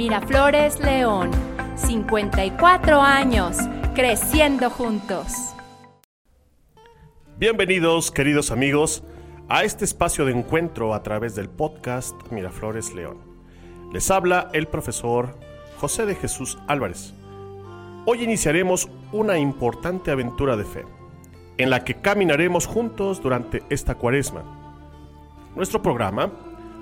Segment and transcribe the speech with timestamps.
[0.00, 1.30] Miraflores León,
[1.76, 3.58] 54 años,
[3.94, 5.54] creciendo juntos.
[7.36, 9.04] Bienvenidos, queridos amigos,
[9.50, 13.18] a este espacio de encuentro a través del podcast Miraflores León.
[13.92, 15.36] Les habla el profesor
[15.76, 17.12] José de Jesús Álvarez.
[18.06, 20.86] Hoy iniciaremos una importante aventura de fe,
[21.58, 24.44] en la que caminaremos juntos durante esta cuaresma.
[25.54, 26.32] Nuestro programa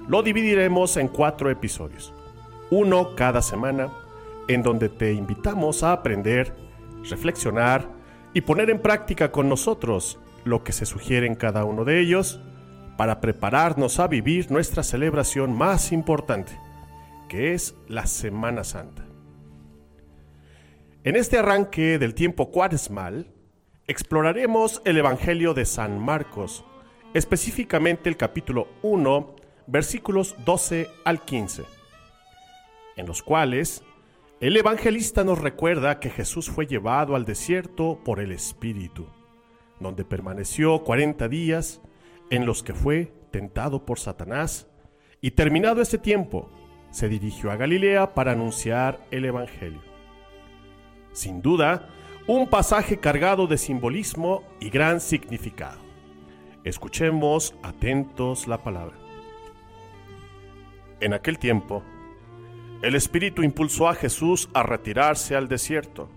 [0.07, 2.15] lo dividiremos en cuatro episodios
[2.71, 3.91] uno cada semana,
[4.49, 6.55] en donde te invitamos a aprender,
[7.09, 7.89] reflexionar
[8.35, 12.41] y poner en práctica con nosotros lo que se sugiere en cada uno de ellos
[12.97, 16.59] para prepararnos a vivir nuestra celebración más importante,
[17.29, 19.05] que es la Semana Santa.
[21.05, 23.29] En este arranque del tiempo cuaresmal,
[23.87, 26.65] exploraremos el Evangelio de San Marcos,
[27.15, 31.78] específicamente el capítulo 1, versículos 12 al 15
[32.99, 33.83] en los cuales
[34.41, 39.07] el evangelista nos recuerda que Jesús fue llevado al desierto por el Espíritu,
[39.81, 41.81] donde permaneció 40 días
[42.29, 44.69] en los que fue tentado por Satanás,
[45.21, 46.51] y terminado ese tiempo,
[46.91, 49.83] se dirigió a Galilea para anunciar el Evangelio.
[51.13, 51.89] Sin duda,
[52.27, 55.81] un pasaje cargado de simbolismo y gran significado.
[56.65, 58.97] Escuchemos atentos la palabra.
[61.01, 61.83] En aquel tiempo,
[62.81, 66.09] el Espíritu impulsó a Jesús a retirarse al desierto,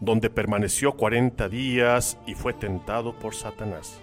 [0.00, 4.00] donde permaneció cuarenta días y fue tentado por Satanás.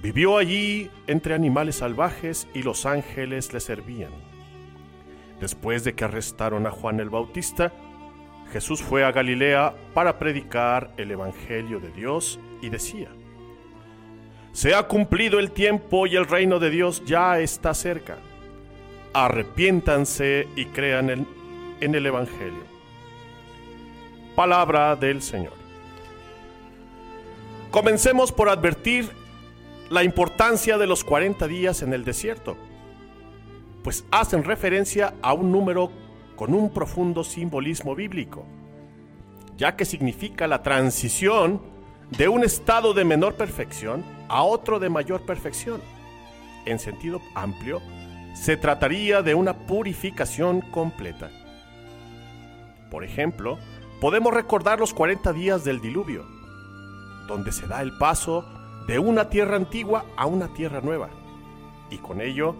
[0.00, 4.12] Vivió allí entre animales salvajes y los ángeles le servían.
[5.40, 7.72] Después de que arrestaron a Juan el Bautista,
[8.52, 13.08] Jesús fue a Galilea para predicar el Evangelio de Dios y decía,
[14.52, 18.18] Se ha cumplido el tiempo y el reino de Dios ya está cerca
[19.14, 21.26] arrepiéntanse y crean en,
[21.80, 22.62] en el Evangelio.
[24.34, 25.54] Palabra del Señor.
[27.70, 29.10] Comencemos por advertir
[29.90, 32.56] la importancia de los 40 días en el desierto,
[33.82, 35.90] pues hacen referencia a un número
[36.36, 38.44] con un profundo simbolismo bíblico,
[39.56, 41.60] ya que significa la transición
[42.10, 45.80] de un estado de menor perfección a otro de mayor perfección.
[46.64, 47.80] En sentido amplio,
[48.34, 51.30] se trataría de una purificación completa.
[52.90, 53.58] Por ejemplo,
[54.00, 56.24] podemos recordar los 40 días del diluvio,
[57.28, 58.44] donde se da el paso
[58.86, 61.10] de una tierra antigua a una tierra nueva,
[61.90, 62.56] y con ello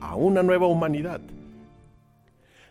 [0.00, 1.20] a una nueva humanidad.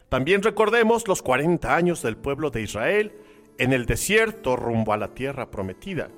[0.10, 3.14] También recordemos los 40 años del pueblo de Israel
[3.58, 6.10] en el desierto rumbo a la tierra prometida,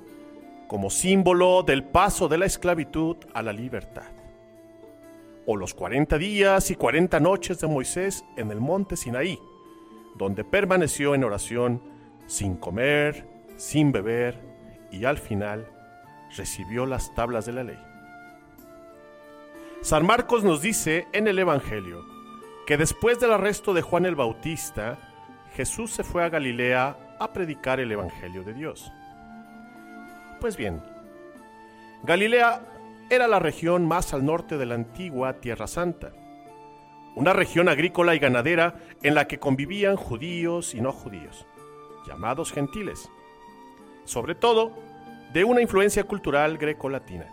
[0.68, 4.15] como símbolo del paso de la esclavitud a la libertad
[5.46, 9.38] o los 40 días y 40 noches de Moisés en el monte Sinaí,
[10.16, 11.80] donde permaneció en oración
[12.26, 14.40] sin comer, sin beber
[14.90, 15.68] y al final
[16.36, 17.78] recibió las tablas de la ley.
[19.82, 22.04] San Marcos nos dice en el Evangelio
[22.66, 24.98] que después del arresto de Juan el Bautista,
[25.54, 28.92] Jesús se fue a Galilea a predicar el Evangelio de Dios.
[30.40, 30.82] Pues bien,
[32.02, 32.60] Galilea
[33.08, 36.12] era la región más al norte de la antigua Tierra Santa,
[37.14, 41.46] una región agrícola y ganadera en la que convivían judíos y no judíos,
[42.06, 43.08] llamados gentiles,
[44.04, 44.72] sobre todo
[45.32, 47.26] de una influencia cultural greco-latina.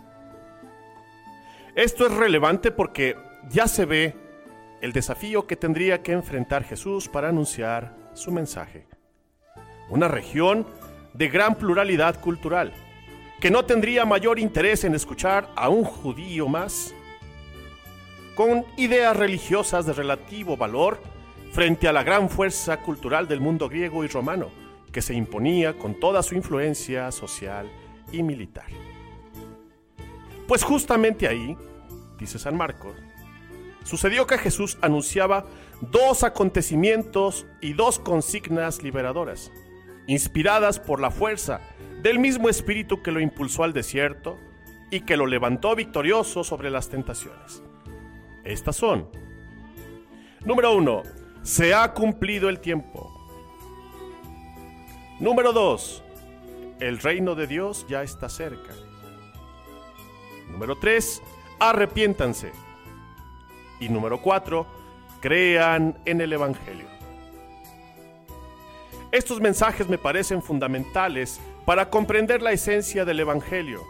[1.74, 3.16] Esto es relevante porque
[3.50, 4.14] ya se ve
[4.80, 8.86] el desafío que tendría que enfrentar Jesús para anunciar su mensaje.
[9.88, 10.66] Una región
[11.14, 12.72] de gran pluralidad cultural,
[13.40, 16.94] que no tendría mayor interés en escuchar a un judío más,
[18.34, 21.00] con ideas religiosas de relativo valor
[21.52, 24.50] frente a la gran fuerza cultural del mundo griego y romano,
[24.92, 27.70] que se imponía con toda su influencia social
[28.10, 28.66] y militar.
[30.48, 31.56] Pues justamente ahí,
[32.18, 32.94] dice San Marcos,
[33.84, 35.46] sucedió que Jesús anunciaba
[35.80, 39.52] dos acontecimientos y dos consignas liberadoras,
[40.06, 41.60] inspiradas por la fuerza
[42.04, 44.38] del mismo espíritu que lo impulsó al desierto
[44.90, 47.62] y que lo levantó victorioso sobre las tentaciones.
[48.44, 49.08] Estas son,
[50.44, 51.02] número uno,
[51.42, 53.10] se ha cumplido el tiempo.
[55.18, 56.04] Número dos,
[56.78, 58.74] el reino de Dios ya está cerca.
[60.50, 61.22] Número tres,
[61.58, 62.52] arrepiéntanse.
[63.80, 64.66] Y número cuatro,
[65.22, 66.86] crean en el Evangelio.
[69.10, 73.82] Estos mensajes me parecen fundamentales para comprender la esencia del Evangelio,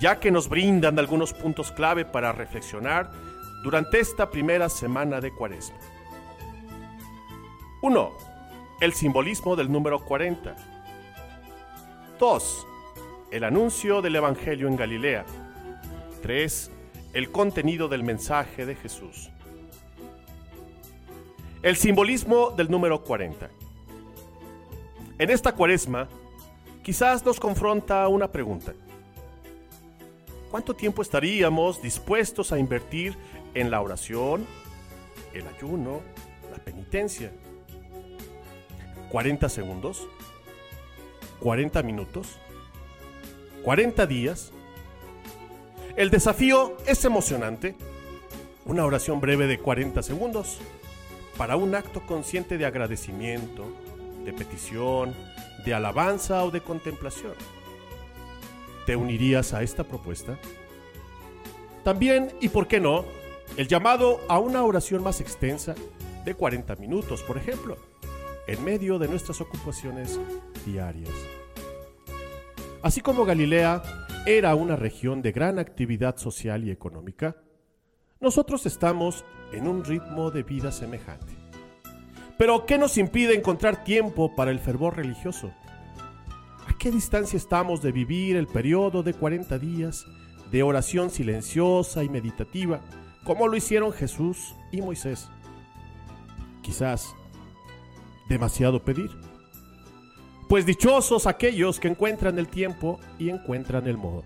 [0.00, 3.10] ya que nos brindan algunos puntos clave para reflexionar
[3.62, 5.76] durante esta primera semana de Cuaresma.
[7.82, 8.12] 1.
[8.80, 10.56] El simbolismo del número 40.
[12.18, 12.66] 2.
[13.30, 15.24] El anuncio del Evangelio en Galilea.
[16.22, 16.70] 3.
[17.12, 19.30] El contenido del mensaje de Jesús.
[21.62, 23.48] El simbolismo del número 40.
[25.18, 26.08] En esta cuaresma,
[26.84, 28.74] quizás nos confronta una pregunta.
[30.50, 33.16] ¿Cuánto tiempo estaríamos dispuestos a invertir
[33.54, 34.46] en la oración,
[35.32, 36.02] el ayuno,
[36.52, 37.32] la penitencia?
[39.10, 40.06] ¿40 segundos?
[41.40, 42.38] ¿40 minutos?
[43.64, 44.52] ¿40 días?
[45.96, 47.74] El desafío es emocionante.
[48.66, 50.58] Una oración breve de 40 segundos
[51.36, 53.64] para un acto consciente de agradecimiento,
[54.24, 55.14] de petición,
[55.64, 57.32] de alabanza o de contemplación.
[58.86, 60.38] ¿Te unirías a esta propuesta?
[61.82, 63.04] También, y por qué no,
[63.56, 65.74] el llamado a una oración más extensa
[66.24, 67.76] de 40 minutos, por ejemplo,
[68.46, 70.18] en medio de nuestras ocupaciones
[70.66, 71.12] diarias.
[72.82, 73.82] Así como Galilea
[74.26, 77.36] era una región de gran actividad social y económica,
[78.20, 81.43] nosotros estamos en un ritmo de vida semejante.
[82.36, 85.52] Pero, ¿qué nos impide encontrar tiempo para el fervor religioso?
[86.66, 90.04] ¿A qué distancia estamos de vivir el periodo de 40 días
[90.50, 92.80] de oración silenciosa y meditativa,
[93.24, 95.28] como lo hicieron Jesús y Moisés?
[96.62, 97.14] Quizás
[98.28, 99.10] demasiado pedir.
[100.48, 104.24] Pues dichosos aquellos que encuentran el tiempo y encuentran el modo.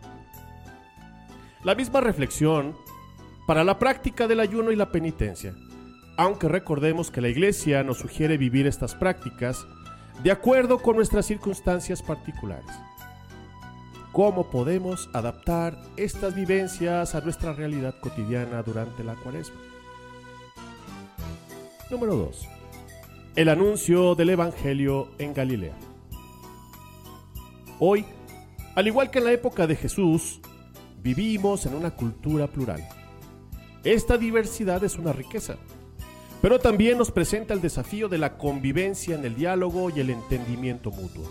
[1.64, 2.76] La misma reflexión
[3.46, 5.54] para la práctica del ayuno y la penitencia,
[6.18, 9.64] aunque recordemos que la Iglesia nos sugiere vivir estas prácticas
[10.24, 12.68] de acuerdo con nuestras circunstancias particulares.
[14.10, 19.60] ¿Cómo podemos adaptar estas vivencias a nuestra realidad cotidiana durante la cuaresma?
[21.88, 22.48] Número 2.
[23.36, 25.76] El anuncio del Evangelio en Galilea.
[27.78, 28.04] Hoy,
[28.74, 30.40] al igual que en la época de Jesús,
[31.00, 32.82] vivimos en una cultura plural
[33.84, 35.56] esta diversidad es una riqueza,
[36.40, 40.90] pero también nos presenta el desafío de la convivencia en el diálogo y el entendimiento
[40.90, 41.28] mutuo.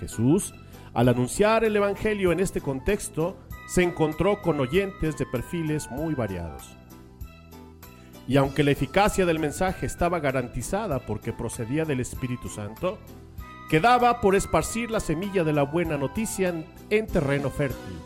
[0.00, 0.54] Jesús,
[0.94, 3.36] al anunciar el Evangelio en este contexto,
[3.68, 6.76] se encontró con oyentes de perfiles muy variados.
[8.28, 12.98] Y aunque la eficacia del mensaje estaba garantizada porque procedía del Espíritu Santo,
[13.68, 16.52] quedaba por esparcir la semilla de la buena noticia
[16.90, 17.98] en, terreno fértil.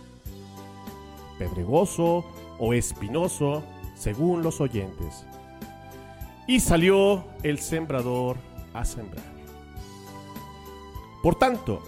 [1.38, 2.24] Pedregoso,
[2.58, 3.62] o espinoso,
[3.94, 5.26] según los oyentes.
[6.46, 8.36] Y salió el sembrador
[8.72, 9.24] a sembrar.
[11.22, 11.82] Por tanto,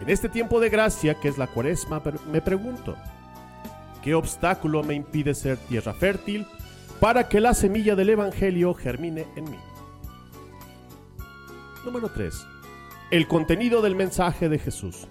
[0.00, 2.96] en este tiempo de gracia que es la cuaresma, me pregunto,
[4.02, 6.46] ¿qué obstáculo me impide ser tierra fértil
[7.00, 9.58] para que la semilla del Evangelio germine en mí?
[11.84, 12.46] Número 3.
[13.10, 15.08] El contenido del mensaje de Jesús.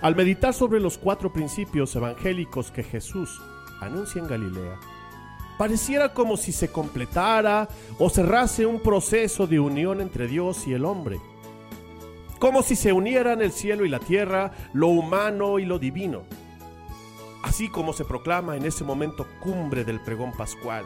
[0.00, 3.40] Al meditar sobre los cuatro principios evangélicos que Jesús
[3.80, 4.78] anuncia en Galilea,
[5.58, 7.68] pareciera como si se completara
[7.98, 11.18] o cerrase un proceso de unión entre Dios y el hombre,
[12.38, 16.22] como si se unieran el cielo y la tierra, lo humano y lo divino,
[17.42, 20.84] así como se proclama en ese momento cumbre del pregón pascual,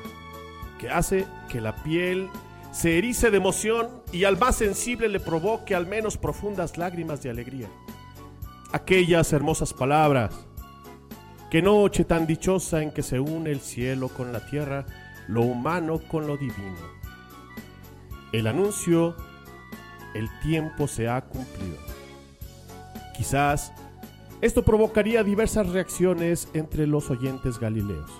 [0.78, 2.28] que hace que la piel
[2.72, 7.30] se erice de emoción y al más sensible le provoque al menos profundas lágrimas de
[7.30, 7.68] alegría
[8.72, 10.47] aquellas hermosas palabras.
[11.50, 14.84] Qué noche tan dichosa en que se une el cielo con la tierra,
[15.28, 16.76] lo humano con lo divino.
[18.32, 19.16] El anuncio,
[20.14, 21.78] el tiempo se ha cumplido.
[23.16, 23.72] Quizás
[24.42, 28.10] esto provocaría diversas reacciones entre los oyentes galileos.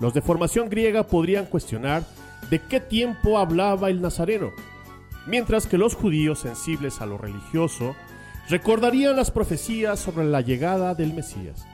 [0.00, 2.02] Los de formación griega podrían cuestionar
[2.50, 4.50] de qué tiempo hablaba el nazareno,
[5.28, 7.94] mientras que los judíos sensibles a lo religioso
[8.48, 11.64] recordarían las profecías sobre la llegada del Mesías.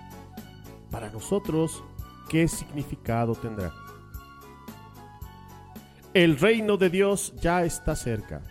[0.90, 1.82] Para nosotros,
[2.28, 3.72] ¿qué significado tendrá?
[6.12, 8.42] El reino de Dios ya está cerca.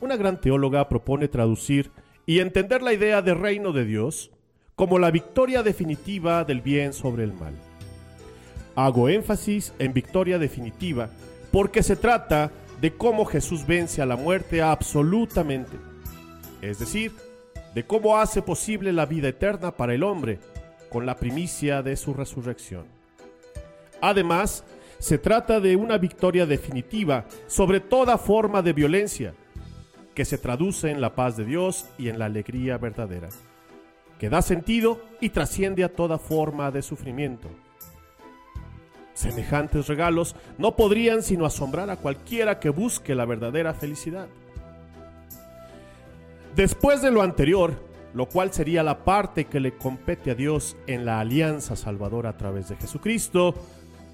[0.00, 1.90] Una gran teóloga propone traducir
[2.26, 4.30] y entender la idea de reino de Dios
[4.76, 7.54] como la victoria definitiva del bien sobre el mal.
[8.76, 11.10] Hago énfasis en victoria definitiva
[11.50, 15.78] porque se trata de cómo Jesús vence a la muerte absolutamente
[16.64, 17.12] es decir,
[17.74, 20.38] de cómo hace posible la vida eterna para el hombre
[20.90, 22.84] con la primicia de su resurrección.
[24.00, 24.64] Además,
[24.98, 29.34] se trata de una victoria definitiva sobre toda forma de violencia,
[30.14, 33.28] que se traduce en la paz de Dios y en la alegría verdadera,
[34.18, 37.48] que da sentido y trasciende a toda forma de sufrimiento.
[39.14, 44.28] Semejantes regalos no podrían sino asombrar a cualquiera que busque la verdadera felicidad.
[46.56, 47.74] Después de lo anterior,
[48.14, 52.36] lo cual sería la parte que le compete a Dios en la alianza salvadora a
[52.36, 53.56] través de Jesucristo,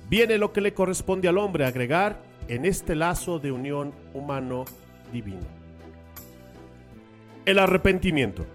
[0.09, 5.47] viene lo que le corresponde al hombre agregar en este lazo de unión humano-divino.
[7.45, 8.47] El arrepentimiento.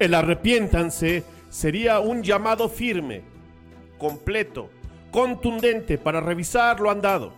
[0.00, 3.22] El arrepiéntanse sería un llamado firme,
[3.96, 4.70] completo,
[5.12, 7.32] contundente para revisar lo andado,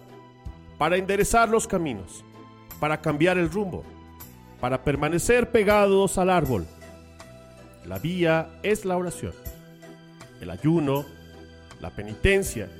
[0.78, 2.24] para enderezar los caminos,
[2.80, 3.84] para cambiar el rumbo,
[4.64, 6.66] para permanecer pegados al árbol.
[7.84, 9.34] La vía es la oración,
[10.40, 11.04] el ayuno,
[11.82, 12.70] la penitencia,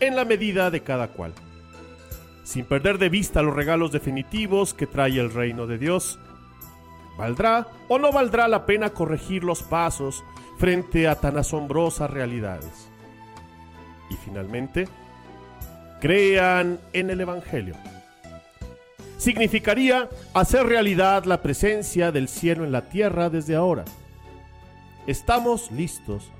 [0.00, 1.32] en la medida de cada cual,
[2.42, 6.18] sin perder de vista los regalos definitivos que trae el reino de Dios.
[7.16, 10.24] ¿Valdrá o no valdrá la pena corregir los pasos
[10.58, 12.90] frente a tan asombrosas realidades?
[14.10, 14.88] Y finalmente,
[16.00, 17.76] crean en el Evangelio.
[19.20, 23.84] Significaría hacer realidad la presencia del cielo en la tierra desde ahora.
[25.06, 26.30] Estamos listos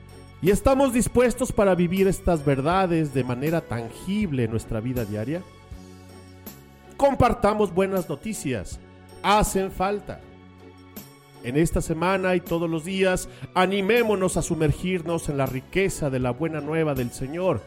[0.43, 5.43] ¿Y estamos dispuestos para vivir estas verdades de manera tangible en nuestra vida diaria?
[6.97, 8.81] Compartamos buenas noticias.
[9.23, 10.21] Hacen falta.
[11.45, 16.31] En esta semana y todos los días, animémonos a sumergirnos en la riqueza de la
[16.31, 17.61] buena nueva del Señor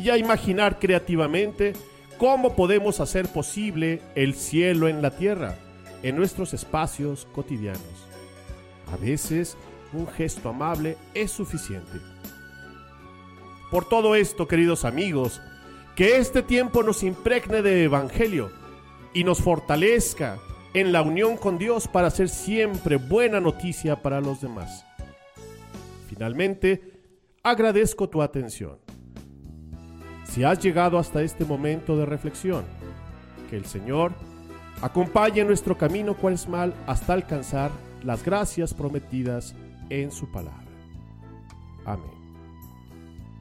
[0.00, 1.74] y a imaginar creativamente
[2.18, 5.56] cómo podemos hacer posible el cielo en la tierra,
[6.02, 8.08] en nuestros espacios cotidianos.
[8.92, 9.56] A veces
[9.92, 11.98] un gesto amable es suficiente.
[13.70, 15.40] Por todo esto, queridos amigos,
[15.94, 18.50] que este tiempo nos impregne de evangelio
[19.14, 20.38] y nos fortalezca
[20.74, 24.84] en la unión con Dios para ser siempre buena noticia para los demás.
[26.08, 27.00] Finalmente,
[27.42, 28.87] agradezco tu atención.
[30.28, 32.64] Si has llegado hasta este momento de reflexión,
[33.50, 34.12] que el Señor
[34.82, 36.16] acompañe nuestro camino
[36.48, 37.70] mal hasta alcanzar
[38.02, 39.54] las gracias prometidas
[39.90, 40.68] en su palabra.
[41.84, 42.10] Amén.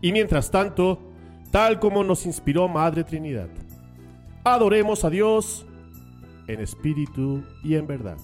[0.01, 0.99] Y mientras tanto,
[1.51, 3.49] tal como nos inspiró Madre Trinidad,
[4.43, 5.65] adoremos a Dios
[6.47, 8.17] en espíritu y en verdad.